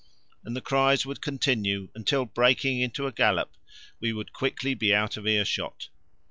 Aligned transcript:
And 0.43 0.55
the 0.55 0.61
cries 0.61 1.05
would 1.05 1.21
continue 1.21 1.89
until, 1.93 2.25
breaking 2.25 2.81
into 2.81 3.05
a 3.05 3.11
gallop, 3.11 3.51
we 3.99 4.11
would 4.11 4.33
quickly 4.33 4.73
be 4.73 4.95
out 4.95 5.15
of 5.15 5.27
earshot. 5.27 5.89